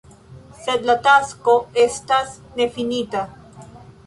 Sed 0.61 0.87
la 0.89 0.95
tasko 1.07 1.55
estas 1.83 2.33
nefinita. 2.63 3.23